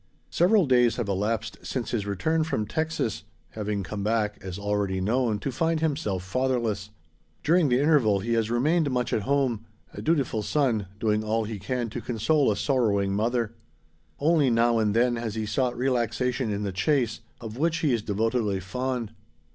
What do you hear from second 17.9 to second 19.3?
is devotedly fond.